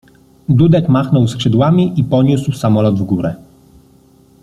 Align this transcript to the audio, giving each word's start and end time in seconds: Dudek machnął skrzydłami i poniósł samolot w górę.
Dudek 0.49 0.89
machnął 0.89 1.27
skrzydłami 1.27 1.93
i 1.99 2.03
poniósł 2.03 2.51
samolot 2.51 2.99
w 2.99 3.03
górę. 3.03 3.35